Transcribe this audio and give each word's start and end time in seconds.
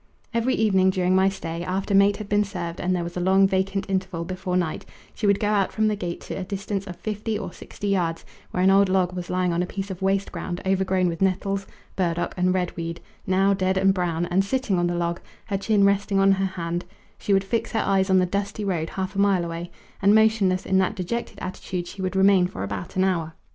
Every 0.33 0.55
evening 0.55 0.89
during 0.89 1.13
my 1.15 1.29
stay, 1.29 1.63
after 1.63 1.93
mate 1.93 2.17
had 2.17 2.27
been 2.27 2.43
served 2.43 2.81
and 2.81 2.95
there 2.95 3.03
was 3.03 3.15
a 3.15 3.19
long 3.19 3.47
vacant 3.47 3.85
interval 3.87 4.25
before 4.25 4.57
night, 4.57 4.83
she 5.13 5.27
would 5.27 5.39
go 5.39 5.49
out 5.49 5.71
from 5.71 5.87
the 5.89 5.95
gate 5.95 6.21
to 6.21 6.33
a 6.33 6.43
distance 6.43 6.87
of 6.87 6.95
fifty 6.95 7.37
or 7.37 7.53
sixty 7.53 7.89
yards, 7.89 8.25
where 8.49 8.63
an 8.63 8.71
old 8.71 8.89
log 8.89 9.13
was 9.15 9.29
lying 9.29 9.53
on 9.53 9.61
a 9.61 9.67
piece 9.67 9.91
of 9.91 10.01
waste 10.01 10.31
ground 10.31 10.59
overgrown 10.65 11.07
with 11.07 11.21
nettles, 11.21 11.67
burdock, 11.95 12.33
and 12.35 12.51
redweed, 12.55 12.97
now 13.27 13.53
dead 13.53 13.77
and 13.77 13.93
brown, 13.93 14.25
and 14.25 14.43
sitting 14.43 14.79
on 14.79 14.87
the 14.87 14.95
log, 14.95 15.19
her 15.45 15.57
chin 15.59 15.83
resting 15.83 16.17
on 16.17 16.31
her 16.31 16.45
hand, 16.47 16.83
she 17.19 17.31
would 17.31 17.43
fix 17.43 17.73
her 17.73 17.79
eyes 17.85 18.09
on 18.09 18.17
the 18.17 18.25
dusty 18.25 18.65
road 18.65 18.89
half 18.89 19.15
a 19.15 19.19
mile 19.19 19.45
away, 19.45 19.69
and 20.01 20.15
motionless 20.15 20.65
in 20.65 20.79
that 20.79 20.95
dejected 20.95 21.37
attitude 21.43 21.85
she 21.85 22.01
would 22.01 22.15
remain 22.15 22.47
for 22.47 22.63
about 22.63 22.95
an 22.95 23.03
hour. 23.03 23.35